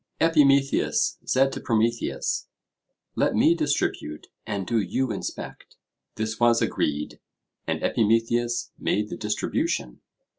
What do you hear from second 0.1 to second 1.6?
Epimetheus said